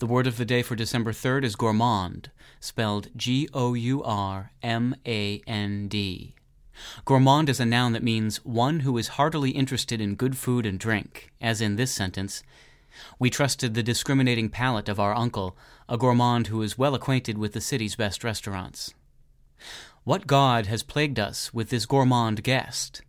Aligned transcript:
The 0.00 0.06
word 0.06 0.26
of 0.26 0.38
the 0.38 0.46
day 0.46 0.62
for 0.62 0.74
December 0.76 1.12
3rd 1.12 1.44
is 1.44 1.56
gourmand, 1.56 2.30
spelled 2.58 3.10
G 3.14 3.50
O 3.52 3.74
U 3.74 4.02
R 4.02 4.50
M 4.62 4.96
A 5.06 5.42
N 5.46 5.88
D. 5.88 6.34
Gourmand 7.04 7.50
is 7.50 7.60
a 7.60 7.66
noun 7.66 7.92
that 7.92 8.02
means 8.02 8.42
one 8.42 8.80
who 8.80 8.96
is 8.96 9.18
heartily 9.18 9.50
interested 9.50 10.00
in 10.00 10.14
good 10.14 10.38
food 10.38 10.64
and 10.64 10.80
drink, 10.80 11.30
as 11.38 11.60
in 11.60 11.76
this 11.76 11.90
sentence. 11.90 12.42
We 13.18 13.28
trusted 13.28 13.74
the 13.74 13.82
discriminating 13.82 14.48
palate 14.48 14.88
of 14.88 14.98
our 14.98 15.14
uncle, 15.14 15.54
a 15.86 15.98
gourmand 15.98 16.46
who 16.46 16.62
is 16.62 16.78
well 16.78 16.94
acquainted 16.94 17.36
with 17.36 17.52
the 17.52 17.60
city's 17.60 17.94
best 17.94 18.24
restaurants. 18.24 18.94
What 20.04 20.26
god 20.26 20.64
has 20.64 20.82
plagued 20.82 21.20
us 21.20 21.52
with 21.52 21.68
this 21.68 21.84
gourmand 21.84 22.42
guest? 22.42 23.02